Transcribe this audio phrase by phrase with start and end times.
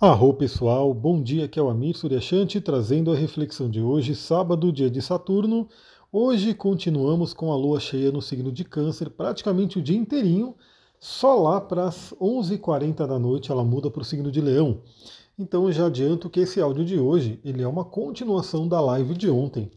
[0.00, 4.70] Arro pessoal, bom dia, aqui é o Amir Suryashanti trazendo a reflexão de hoje, sábado,
[4.70, 5.68] dia de Saturno.
[6.12, 10.54] Hoje continuamos com a lua cheia no signo de Câncer, praticamente o dia inteirinho,
[11.00, 14.82] só lá para as 11h40 da noite ela muda para o signo de Leão.
[15.36, 19.14] Então eu já adianto que esse áudio de hoje ele é uma continuação da live
[19.14, 19.68] de ontem.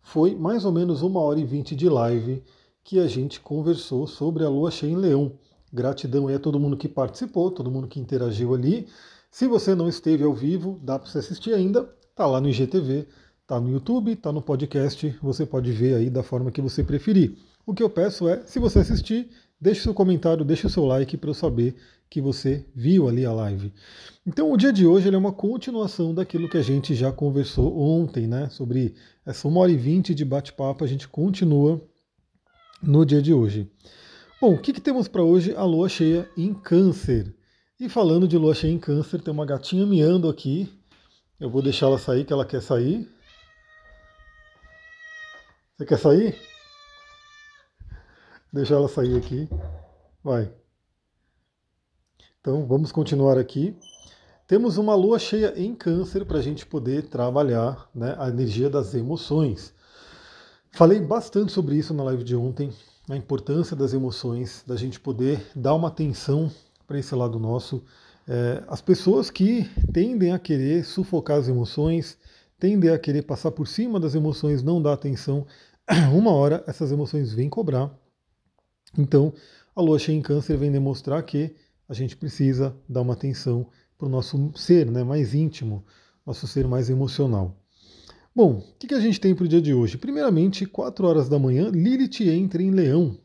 [0.00, 2.44] Foi mais ou menos uma hora e vinte de live
[2.84, 5.32] que a gente conversou sobre a lua cheia em Leão.
[5.72, 8.86] Gratidão aí a todo mundo que participou, todo mundo que interagiu ali.
[9.34, 11.82] Se você não esteve ao vivo, dá para você assistir ainda,
[12.14, 13.08] tá lá no IGTV,
[13.48, 17.36] tá no YouTube, tá no podcast, você pode ver aí da forma que você preferir.
[17.66, 19.28] O que eu peço é, se você assistir,
[19.60, 21.74] deixe seu comentário, deixe o seu like para eu saber
[22.08, 23.72] que você viu ali a live.
[24.24, 28.28] Então o dia de hoje é uma continuação daquilo que a gente já conversou ontem,
[28.28, 28.48] né?
[28.50, 28.94] Sobre
[29.26, 31.82] essa uma hora e vinte de bate-papo, a gente continua
[32.80, 33.68] no dia de hoje.
[34.40, 35.56] Bom, o que, que temos para hoje?
[35.56, 37.34] A lua cheia em Câncer.
[37.80, 40.72] E falando de lua cheia em Câncer, tem uma gatinha miando aqui.
[41.40, 43.10] Eu vou deixar ela sair, que ela quer sair.
[45.76, 46.40] Você quer sair?
[48.52, 49.48] Deixa ela sair aqui.
[50.22, 50.52] Vai.
[52.40, 53.76] Então vamos continuar aqui.
[54.46, 58.94] Temos uma lua cheia em Câncer para a gente poder trabalhar né, a energia das
[58.94, 59.74] emoções.
[60.70, 62.72] Falei bastante sobre isso na live de ontem
[63.10, 66.50] a importância das emoções, da gente poder dar uma atenção
[66.86, 67.82] para esse lado nosso.
[68.26, 72.18] É, as pessoas que tendem a querer sufocar as emoções,
[72.58, 75.46] tendem a querer passar por cima das emoções, não dar atenção,
[76.14, 77.90] uma hora essas emoções vêm cobrar.
[78.96, 79.32] Então,
[79.74, 81.54] a lua cheia em câncer vem demonstrar que
[81.88, 83.66] a gente precisa dar uma atenção
[83.98, 85.84] para o nosso ser né, mais íntimo,
[86.24, 87.56] nosso ser mais emocional.
[88.34, 89.96] Bom, o que, que a gente tem para o dia de hoje?
[89.96, 93.16] Primeiramente, 4 horas da manhã, Lilith entra em Leão.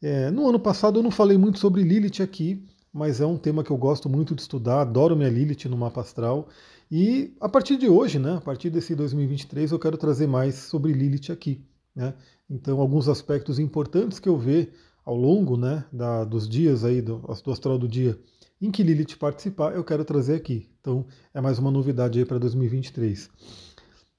[0.00, 3.62] É, no ano passado eu não falei muito sobre Lilith aqui, mas é um tema
[3.62, 6.48] que eu gosto muito de estudar, adoro minha Lilith no mapa astral.
[6.90, 10.92] E a partir de hoje, né, a partir desse 2023, eu quero trazer mais sobre
[10.92, 11.64] Lilith aqui.
[11.94, 12.14] Né?
[12.48, 14.72] Então, alguns aspectos importantes que eu ver
[15.04, 18.18] ao longo né, da, dos dias aí do, do astral do dia
[18.60, 20.68] em que Lilith participar, eu quero trazer aqui.
[20.80, 23.30] Então, é mais uma novidade aí para 2023.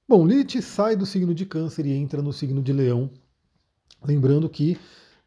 [0.08, 3.10] Bom, Lilith sai do signo de Câncer e entra no signo de Leão.
[4.02, 4.78] Lembrando que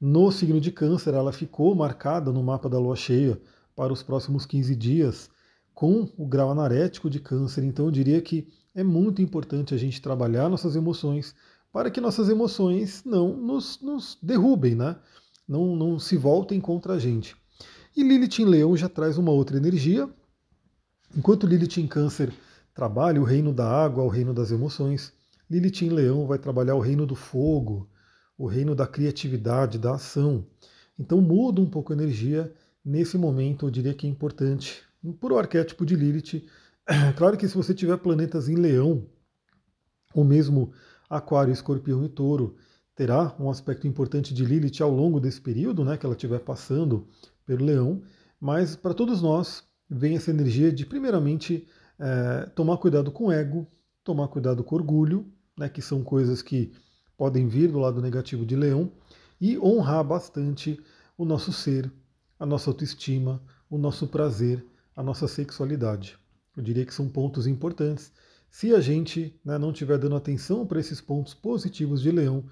[0.06, 3.42] no signo de Câncer ela ficou marcada no mapa da lua cheia
[3.74, 5.30] para os próximos 15 dias
[5.74, 7.64] com o grau anarético de Câncer.
[7.64, 11.34] Então eu diria que é muito importante a gente trabalhar nossas emoções
[11.72, 14.98] para que nossas emoções não nos, nos derrubem, né?
[15.48, 17.34] Não, não se voltem contra a gente.
[17.96, 20.10] E Lilith em Leão já traz uma outra energia.
[21.16, 22.34] Enquanto Lilith em Câncer
[22.76, 25.14] trabalha o reino da água, o reino das emoções.
[25.50, 27.88] Lilith em Leão vai trabalhar o reino do fogo,
[28.44, 30.46] o reino da criatividade, da ação.
[31.00, 32.54] Então muda um pouco a energia.
[32.84, 34.84] Nesse momento, eu diria que é importante,
[35.22, 36.46] por o arquétipo de Lilith.
[37.16, 39.06] Claro que se você tiver planetas em Leão,
[40.14, 40.74] ou mesmo
[41.10, 42.58] Aquário, Escorpião e Touro,
[42.94, 47.08] terá um aspecto importante de Lilith ao longo desse período, né, que ela estiver passando
[47.46, 48.04] pelo Leão.
[48.42, 51.66] Mas para todos nós vem essa energia de, primeiramente,
[51.98, 53.66] é, tomar cuidado com o ego,
[54.04, 56.74] tomar cuidado com o orgulho, né, que são coisas que
[57.24, 58.92] podem vir do lado negativo de leão,
[59.40, 60.78] e honrar bastante
[61.18, 61.90] o nosso ser,
[62.38, 64.62] a nossa autoestima, o nosso prazer,
[64.94, 66.18] a nossa sexualidade.
[66.54, 68.12] Eu diria que são pontos importantes.
[68.50, 72.44] Se a gente né, não estiver dando atenção para esses pontos positivos de leão,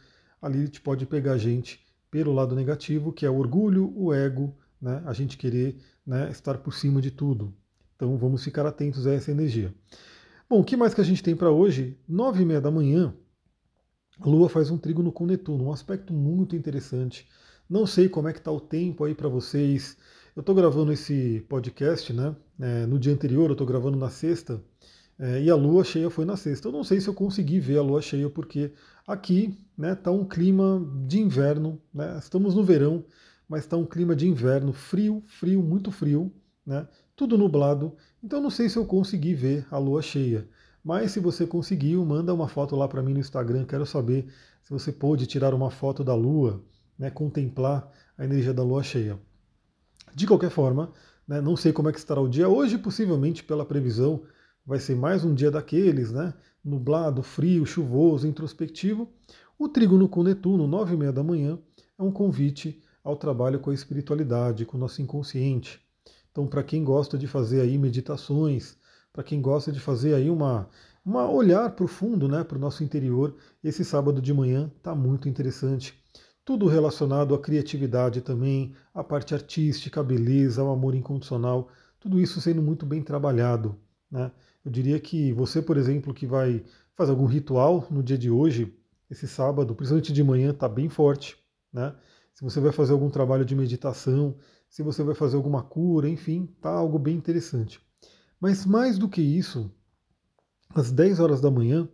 [0.41, 4.55] a Lilith pode pegar a gente pelo lado negativo, que é o orgulho, o ego,
[4.81, 7.53] né, a gente querer né, estar por cima de tudo.
[7.97, 9.75] Então vamos ficar atentos a essa energia.
[10.49, 11.99] Bom, o que mais que a gente tem para hoje?
[12.07, 13.13] Nove e meia da manhã,
[14.23, 17.27] Lua faz um trígono com Netuno, um aspecto muito interessante.
[17.69, 19.97] Não sei como é que está o tempo aí para vocês.
[20.35, 22.35] Eu estou gravando esse podcast, né?
[22.59, 24.61] É, no dia anterior, eu estou gravando na sexta,
[25.17, 26.67] é, e a Lua cheia foi na sexta.
[26.67, 28.71] Eu não sei se eu consegui ver a Lua cheia, porque
[29.07, 32.17] aqui está né, tá um clima de inverno, né?
[32.17, 33.05] Estamos no verão,
[33.47, 36.31] mas está um clima de inverno frio, frio, muito frio,
[36.65, 36.87] né?
[37.21, 40.47] tudo nublado, então não sei se eu consegui ver a lua cheia.
[40.83, 44.27] Mas se você conseguiu, manda uma foto lá para mim no Instagram, quero saber
[44.63, 46.63] se você pôde tirar uma foto da lua,
[46.97, 49.19] né, contemplar a energia da lua cheia.
[50.13, 50.91] De qualquer forma,
[51.27, 54.23] né, não sei como é que estará o dia hoje, possivelmente pela previsão
[54.65, 56.33] vai ser mais um dia daqueles, né,
[56.63, 59.09] nublado, frio, chuvoso, introspectivo.
[59.57, 61.59] O trígono com Netuno, nove e meia da manhã,
[61.97, 65.79] é um convite ao trabalho com a espiritualidade, com o nosso inconsciente.
[66.31, 68.77] Então, para quem gosta de fazer aí meditações,
[69.13, 70.69] para quem gosta de fazer aí uma,
[71.05, 76.01] uma olhar profundo né, para o nosso interior, esse sábado de manhã está muito interessante.
[76.45, 81.69] Tudo relacionado à criatividade também, à parte artística, à beleza, ao amor incondicional,
[81.99, 83.77] tudo isso sendo muito bem trabalhado.
[84.09, 84.31] Né?
[84.65, 86.63] Eu diria que você, por exemplo, que vai
[86.95, 88.75] fazer algum ritual no dia de hoje,
[89.09, 91.37] esse sábado, principalmente de manhã, está bem forte.
[91.71, 91.93] Né?
[92.33, 94.35] Se você vai fazer algum trabalho de meditação,
[94.69, 97.79] se você vai fazer alguma cura, enfim, tá algo bem interessante.
[98.41, 99.71] Mas mais do que isso,
[100.73, 101.87] às 10 horas da manhã,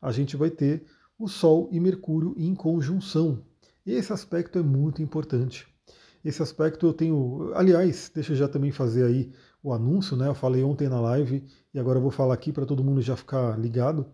[0.00, 0.84] a gente vai ter
[1.18, 3.42] o Sol e Mercúrio em conjunção.
[3.84, 5.66] Esse aspecto é muito importante.
[6.22, 7.50] Esse aspecto eu tenho.
[7.54, 9.32] Aliás, deixa eu já também fazer aí
[9.62, 10.28] o anúncio, né?
[10.28, 13.16] Eu falei ontem na live e agora eu vou falar aqui para todo mundo já
[13.16, 14.06] ficar ligado.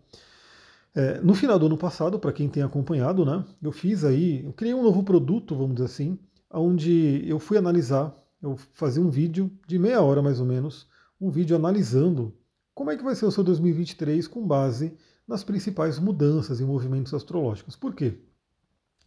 [0.94, 3.44] É, no final do ano passado, para quem tem acompanhado, né?
[3.62, 6.18] Eu fiz aí, eu criei um novo produto, vamos dizer assim,
[6.50, 10.86] onde eu fui analisar, eu fazia um vídeo de meia hora mais ou menos,
[11.22, 12.34] um vídeo analisando
[12.74, 14.92] como é que vai ser o seu 2023 com base
[15.26, 17.76] nas principais mudanças e movimentos astrológicos.
[17.76, 18.18] Por quê?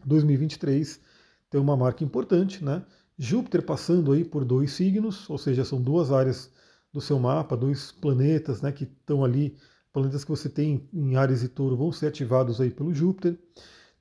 [0.05, 1.01] 2023
[1.49, 2.85] tem uma marca importante, né?
[3.17, 6.49] Júpiter passando aí por dois signos, ou seja, são duas áreas
[6.93, 9.57] do seu mapa, dois planetas, né, que estão ali,
[9.91, 13.37] planetas que você tem em Ares e Touro vão ser ativados aí pelo Júpiter.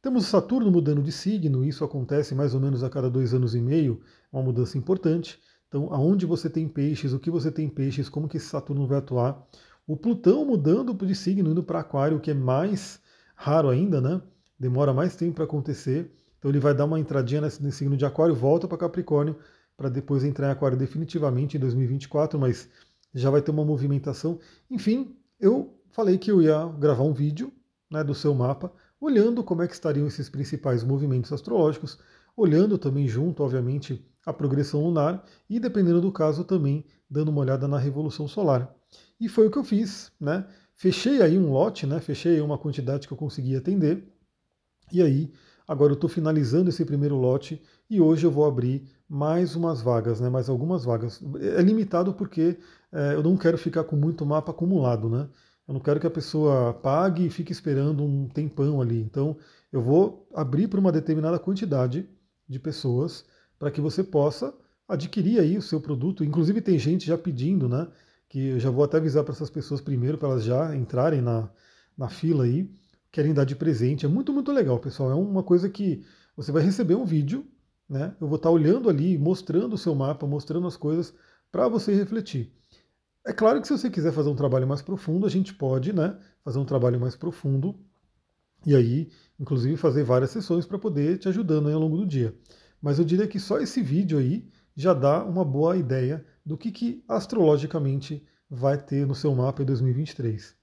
[0.00, 3.60] Temos Saturno mudando de signo, isso acontece mais ou menos a cada dois anos e
[3.60, 4.00] meio,
[4.32, 5.40] uma mudança importante.
[5.74, 8.98] Então, aonde você tem peixes, o que você tem peixes, como que esse Saturno vai
[8.98, 9.44] atuar.
[9.84, 13.00] O Plutão mudando de signo, indo para Aquário, que é mais
[13.34, 14.22] raro ainda, né?
[14.56, 16.12] Demora mais tempo para acontecer.
[16.38, 19.36] Então ele vai dar uma entradinha nesse, signo de Aquário, volta para Capricórnio,
[19.76, 22.68] para depois entrar em Aquário definitivamente em 2024, mas
[23.12, 24.38] já vai ter uma movimentação.
[24.70, 27.52] Enfim, eu falei que eu ia gravar um vídeo
[27.90, 31.98] né, do seu mapa, olhando como é que estariam esses principais movimentos astrológicos,
[32.36, 37.68] olhando também junto, obviamente, a progressão lunar e, dependendo do caso, também dando uma olhada
[37.68, 38.74] na revolução solar.
[39.20, 40.46] E foi o que eu fiz, né?
[40.74, 42.00] Fechei aí um lote, né?
[42.00, 44.12] Fechei uma quantidade que eu consegui atender.
[44.92, 45.32] E aí
[45.66, 50.20] Agora eu estou finalizando esse primeiro lote e hoje eu vou abrir mais umas vagas,
[50.20, 50.28] né?
[50.28, 51.22] mais algumas vagas.
[51.56, 52.58] É limitado porque
[52.92, 55.28] é, eu não quero ficar com muito mapa acumulado, né?
[55.66, 59.00] Eu não quero que a pessoa pague e fique esperando um tempão ali.
[59.00, 59.36] Então
[59.72, 62.06] eu vou abrir para uma determinada quantidade
[62.48, 63.24] de pessoas
[63.58, 64.54] para que você possa
[64.88, 66.24] adquirir aí o seu produto.
[66.24, 67.88] Inclusive tem gente já pedindo, né?
[68.28, 71.50] Que eu já vou até avisar para essas pessoas primeiro para elas já entrarem na,
[71.96, 72.68] na fila aí
[73.14, 74.04] querem dar de presente.
[74.04, 75.08] É muito, muito legal, pessoal.
[75.12, 76.04] É uma coisa que
[76.36, 77.46] você vai receber um vídeo,
[77.88, 78.12] né?
[78.20, 81.14] Eu vou estar olhando ali, mostrando o seu mapa, mostrando as coisas
[81.52, 82.52] para você refletir.
[83.24, 86.18] É claro que se você quiser fazer um trabalho mais profundo, a gente pode, né,
[86.44, 87.78] fazer um trabalho mais profundo
[88.66, 89.08] e aí,
[89.38, 92.34] inclusive, fazer várias sessões para poder te ajudando ao longo do dia.
[92.80, 96.70] Mas eu diria que só esse vídeo aí já dá uma boa ideia do que,
[96.70, 100.54] que astrologicamente vai ter no seu mapa em 2023.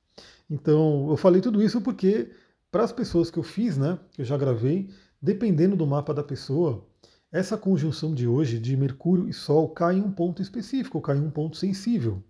[0.49, 2.31] Então, eu falei tudo isso porque,
[2.69, 4.89] para as pessoas que eu fiz, né, que eu já gravei,
[5.21, 6.85] dependendo do mapa da pessoa,
[7.31, 11.21] essa conjunção de hoje, de Mercúrio e Sol, cai em um ponto específico, cai em
[11.21, 12.21] um ponto sensível.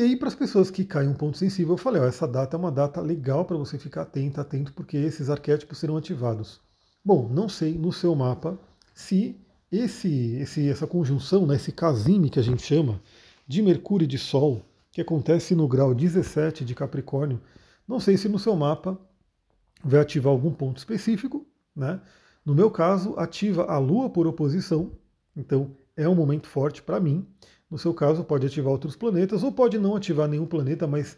[0.00, 2.26] E aí, para as pessoas que caem em um ponto sensível, eu falei: ó, essa
[2.26, 6.58] data é uma data legal para você ficar atento, atento, porque esses arquétipos serão ativados.
[7.04, 8.58] Bom, não sei no seu mapa
[8.94, 9.38] se
[9.70, 12.98] esse, esse, essa conjunção, né, esse casime que a gente chama
[13.46, 17.38] de Mercúrio e de Sol, que acontece no grau 17 de Capricórnio.
[17.86, 18.98] Não sei se no seu mapa
[19.84, 22.00] vai ativar algum ponto específico, né?
[22.42, 24.92] No meu caso, ativa a Lua por oposição,
[25.36, 27.26] então é um momento forte para mim.
[27.70, 31.16] No seu caso, pode ativar outros planetas, ou pode não ativar nenhum planeta, mas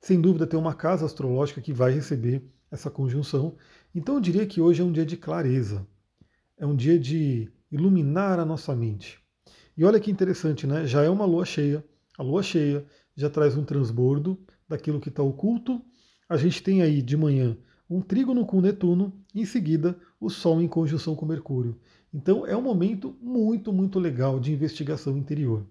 [0.00, 3.56] sem dúvida tem uma casa astrológica que vai receber essa conjunção.
[3.94, 5.86] Então eu diria que hoje é um dia de clareza,
[6.56, 9.18] é um dia de iluminar a nossa mente.
[9.76, 10.86] E olha que interessante, né?
[10.86, 11.84] Já é uma lua cheia.
[12.16, 12.84] A lua cheia
[13.14, 15.82] já traz um transbordo daquilo que está oculto.
[16.28, 17.56] A gente tem aí de manhã
[17.88, 21.78] um trígono com Netuno, em seguida o Sol em conjunção com Mercúrio.
[22.12, 25.66] Então é um momento muito, muito legal de investigação interior.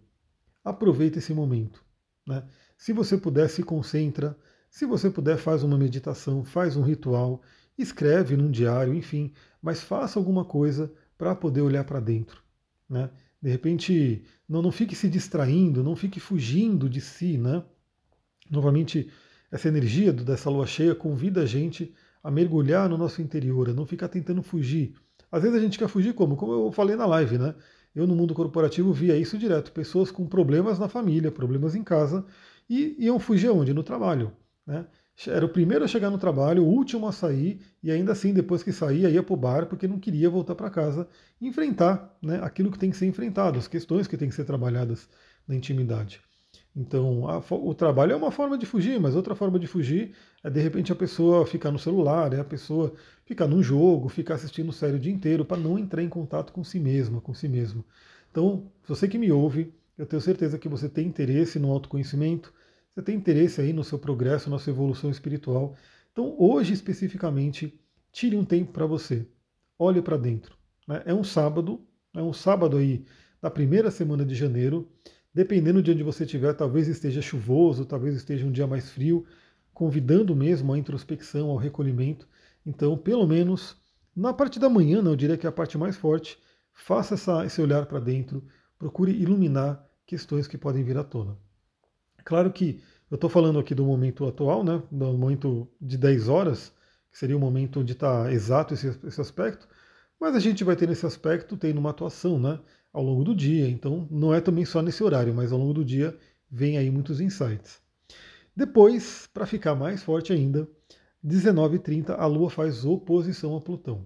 [0.64, 1.84] Aproveita esse momento.
[2.28, 2.44] Né?
[2.78, 4.38] Se você puder, se concentra.
[4.70, 7.42] Se você puder, faz uma meditação, faz um ritual,
[7.78, 12.42] escreve num diário, enfim, mas faça alguma coisa para poder olhar para dentro.
[12.88, 13.10] Né?
[13.42, 17.64] De repente, não, não fique se distraindo, não fique fugindo de si, né?
[18.50, 19.10] Novamente,
[19.52, 23.86] essa energia dessa lua cheia convida a gente a mergulhar no nosso interior, a não
[23.86, 24.94] ficar tentando fugir.
[25.32, 26.36] Às vezes a gente quer fugir como?
[26.36, 27.56] Como eu falei na live, né?
[27.96, 32.26] Eu no mundo corporativo via isso direto, pessoas com problemas na família, problemas em casa,
[32.70, 33.74] e iam fugir aonde?
[33.74, 34.32] No trabalho.
[34.66, 34.86] Né?
[35.28, 38.64] Era o primeiro a chegar no trabalho, o último a sair, e ainda assim, depois
[38.64, 41.08] que saía, ia para o bar porque não queria voltar para casa
[41.42, 45.10] enfrentar né, aquilo que tem que ser enfrentado, as questões que têm que ser trabalhadas
[45.48, 46.22] na intimidade.
[46.80, 50.50] Então, a, o trabalho é uma forma de fugir, mas outra forma de fugir é
[50.50, 52.94] de repente a pessoa ficar no celular, é a pessoa
[53.26, 56.64] ficar num jogo, ficar assistindo série o dia inteiro para não entrar em contato com
[56.64, 57.84] si mesma, com si mesmo.
[58.32, 62.54] Então, você que me ouve, eu tenho certeza que você tem interesse no autoconhecimento,
[62.96, 65.76] você tem interesse aí no seu progresso, na sua evolução espiritual.
[66.14, 67.78] Então, hoje especificamente,
[68.10, 69.28] tire um tempo para você.
[69.78, 70.56] Olhe para dentro.
[70.88, 71.04] Né?
[71.06, 73.04] É um sábado, é um sábado aí
[73.42, 74.88] da primeira semana de janeiro.
[75.34, 79.26] Dependendo de onde você estiver, talvez esteja chuvoso, talvez esteja um dia mais frio,
[79.74, 82.28] convidando mesmo à introspecção, ao recolhimento.
[82.66, 83.78] Então, pelo menos
[84.16, 86.38] na parte da manhã, né, eu diria que é a parte mais forte,
[86.74, 88.44] faça essa, esse olhar para dentro,
[88.78, 91.38] procure iluminar questões que podem vir à tona.
[92.26, 96.74] Claro que eu estou falando aqui do momento atual, né, do momento de 10 horas,
[97.12, 99.68] que seria o momento onde está exato esse, esse aspecto,
[100.20, 102.60] mas a gente vai ter nesse aspecto tendo uma atuação né,
[102.92, 105.86] ao longo do dia, então não é também só nesse horário, mas ao longo do
[105.86, 106.18] dia
[106.50, 107.80] vem aí muitos insights.
[108.56, 110.68] Depois, para ficar mais forte ainda,
[111.26, 114.06] 19h30 a Lua faz oposição a Plutão.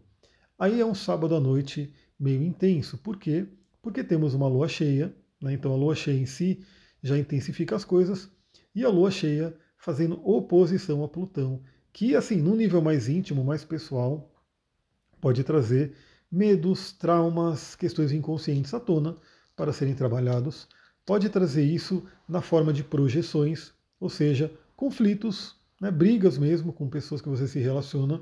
[0.58, 2.98] Aí é um sábado à noite meio intenso.
[2.98, 3.48] Por quê?
[3.82, 5.54] Porque temos uma Lua cheia, né?
[5.54, 6.64] então a Lua cheia em si
[7.02, 8.30] já intensifica as coisas,
[8.74, 11.62] e a Lua cheia fazendo oposição a Plutão,
[11.92, 14.32] que assim, num nível mais íntimo, mais pessoal,
[15.20, 15.94] pode trazer
[16.34, 19.16] medos, traumas, questões inconscientes à tona
[19.56, 20.68] para serem trabalhados.
[21.06, 27.22] Pode trazer isso na forma de projeções, ou seja, conflitos, né, brigas mesmo com pessoas
[27.22, 28.20] que você se relaciona.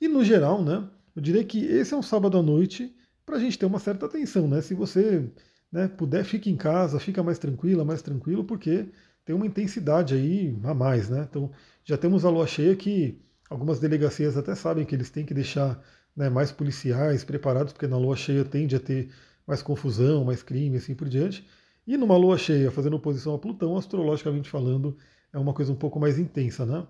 [0.00, 3.38] E no geral, né, eu diria que esse é um sábado à noite para a
[3.38, 4.48] gente ter uma certa atenção.
[4.48, 4.62] Né?
[4.62, 5.30] Se você
[5.70, 8.88] né, puder, fique em casa, fica mais tranquila, mais tranquilo, porque
[9.26, 11.10] tem uma intensidade aí a mais.
[11.10, 11.26] Né?
[11.28, 11.50] Então,
[11.84, 15.82] já temos a lua cheia que algumas delegacias até sabem que eles têm que deixar
[16.16, 19.10] né, mais policiais preparados, porque na lua cheia tende a ter
[19.46, 21.46] mais confusão, mais crime, assim por diante.
[21.86, 24.96] E numa lua cheia, fazendo oposição a Plutão, astrologicamente falando,
[25.32, 26.86] é uma coisa um pouco mais intensa, né?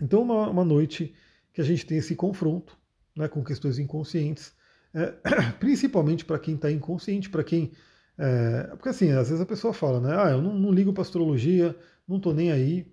[0.00, 1.14] Então, uma, uma noite
[1.52, 2.78] que a gente tem esse confronto
[3.16, 4.52] né, com questões inconscientes,
[4.94, 5.12] é,
[5.58, 7.72] principalmente para quem está inconsciente, para quem.
[8.16, 10.16] É, porque assim, às vezes a pessoa fala, né?
[10.16, 11.76] Ah, eu não, não ligo para astrologia,
[12.06, 12.86] não estou nem aí.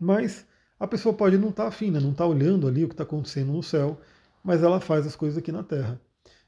[0.00, 0.46] Mas
[0.78, 2.94] a pessoa pode não estar tá afim, né, não estar tá olhando ali o que
[2.94, 4.00] está acontecendo no céu,
[4.46, 6.00] mas ela faz as coisas aqui na Terra.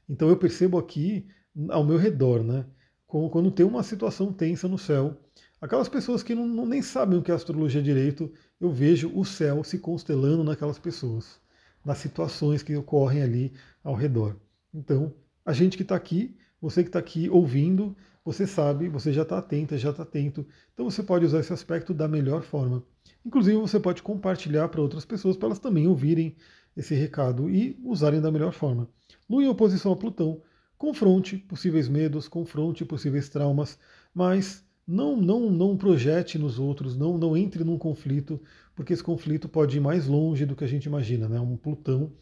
[0.07, 1.27] Então eu percebo aqui
[1.67, 2.65] ao meu redor, né?
[3.05, 5.17] quando tem uma situação tensa no céu.
[5.59, 9.25] Aquelas pessoas que não, não, nem sabem o que é astrologia direito, eu vejo o
[9.25, 11.41] céu se constelando naquelas pessoas,
[11.83, 13.53] nas situações que ocorrem ali
[13.83, 14.37] ao redor.
[14.73, 15.13] Então,
[15.45, 19.39] a gente que está aqui, você que está aqui ouvindo, você sabe, você já está
[19.39, 20.45] atenta, já está atento.
[20.73, 22.83] Então você pode usar esse aspecto da melhor forma.
[23.25, 26.35] Inclusive você pode compartilhar para outras pessoas para elas também ouvirem
[26.79, 28.87] esse recado e usarem da melhor forma.
[29.29, 30.41] Lua em oposição a Plutão
[30.77, 33.77] confronte possíveis medos, confronte possíveis traumas,
[34.15, 38.41] mas não, não, não projete nos outros, não, não entre num conflito,
[38.73, 41.37] porque esse conflito pode ir mais longe do que a gente imagina, né?
[41.37, 42.13] Um Plutão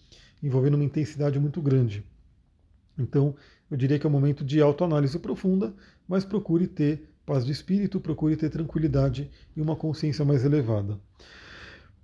[0.42, 2.04] envolvendo uma intensidade muito grande.
[2.98, 3.36] Então,
[3.70, 5.72] eu diria que é um momento de autoanálise profunda,
[6.08, 11.00] mas procure ter paz de espírito, procure ter tranquilidade e uma consciência mais elevada.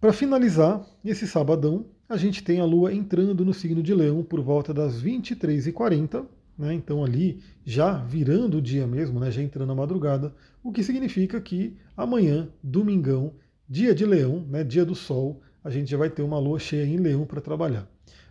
[0.03, 4.41] Para finalizar, esse sabadão, a gente tem a Lua entrando no signo de Leão por
[4.41, 6.25] volta das 23h40,
[6.57, 6.73] né?
[6.73, 9.31] Então ali já virando o dia mesmo, né?
[9.31, 13.31] já entrando na madrugada, o que significa que amanhã, domingão,
[13.69, 14.61] dia de leão, né?
[14.61, 17.87] dia do sol, a gente já vai ter uma lua cheia em leão para trabalhar.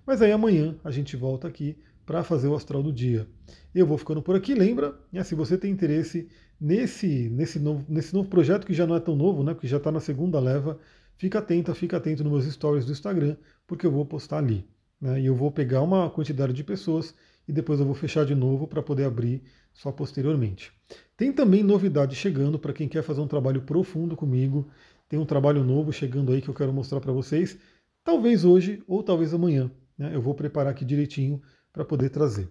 [0.07, 1.75] Mas aí amanhã a gente volta aqui
[2.05, 3.26] para fazer o astral do dia.
[3.75, 4.55] Eu vou ficando por aqui.
[4.55, 6.29] Lembra, né, se você tem interesse
[6.61, 9.91] nesse, nesse, novo, nesse novo projeto que já não é tão novo, né, já está
[9.91, 10.79] na segunda leva,
[11.23, 14.67] fica atento, fica atento nos meus stories do Instagram, porque eu vou postar ali.
[15.00, 17.14] Né, e eu vou pegar uma quantidade de pessoas
[17.47, 19.41] e depois eu vou fechar de novo para poder abrir
[19.73, 20.73] só posteriormente.
[21.17, 24.69] Tem também novidade chegando para quem quer fazer um trabalho profundo comigo.
[25.09, 27.57] Tem um trabalho novo chegando aí que eu quero mostrar para vocês.
[28.02, 29.71] Talvez hoje ou talvez amanhã.
[29.97, 30.11] Né?
[30.12, 31.41] Eu vou preparar aqui direitinho
[31.73, 32.49] para poder trazer.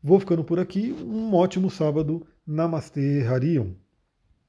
[0.00, 0.92] Vou ficando por aqui.
[0.92, 2.24] Um ótimo sábado.
[2.46, 3.72] Namastê, Harion.